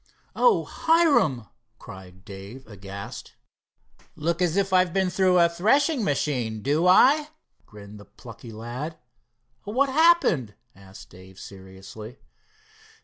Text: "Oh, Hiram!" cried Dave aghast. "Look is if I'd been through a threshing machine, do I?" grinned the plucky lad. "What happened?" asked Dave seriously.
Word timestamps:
"Oh, 0.35 0.63
Hiram!" 0.63 1.45
cried 1.77 2.25
Dave 2.25 2.65
aghast. 2.65 3.35
"Look 4.15 4.41
is 4.41 4.57
if 4.57 4.73
I'd 4.73 4.93
been 4.93 5.11
through 5.11 5.37
a 5.37 5.47
threshing 5.47 6.03
machine, 6.03 6.63
do 6.63 6.87
I?" 6.87 7.29
grinned 7.67 7.99
the 7.99 8.05
plucky 8.05 8.51
lad. 8.51 8.97
"What 9.63 9.89
happened?" 9.89 10.55
asked 10.75 11.11
Dave 11.11 11.37
seriously. 11.39 12.17